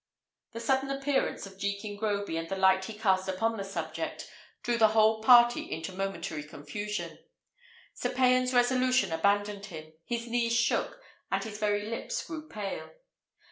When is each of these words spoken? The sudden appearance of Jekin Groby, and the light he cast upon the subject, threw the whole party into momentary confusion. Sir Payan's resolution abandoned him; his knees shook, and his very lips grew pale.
The 0.53 0.59
sudden 0.59 0.89
appearance 0.89 1.45
of 1.45 1.59
Jekin 1.59 1.95
Groby, 1.95 2.35
and 2.35 2.49
the 2.49 2.55
light 2.55 2.85
he 2.85 2.95
cast 2.97 3.29
upon 3.29 3.55
the 3.55 3.63
subject, 3.63 4.27
threw 4.63 4.75
the 4.79 4.87
whole 4.97 5.21
party 5.21 5.71
into 5.71 5.91
momentary 5.91 6.41
confusion. 6.43 7.19
Sir 7.93 8.09
Payan's 8.11 8.51
resolution 8.51 9.11
abandoned 9.11 9.67
him; 9.67 9.93
his 10.03 10.25
knees 10.25 10.53
shook, 10.55 10.99
and 11.29 11.43
his 11.43 11.59
very 11.59 11.85
lips 11.85 12.25
grew 12.25 12.49
pale. 12.49 12.89